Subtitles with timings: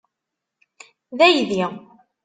[1.17, 1.63] D aydi.